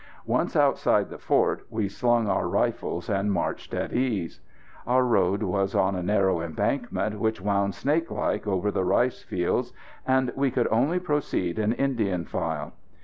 [0.25, 4.39] Once outside the fort we slung our rifles and marched at ease.
[4.87, 9.73] Our road was on a narrow embankment which wound snake like over the rice fields,
[10.07, 12.73] and we could only proceed in Indian file.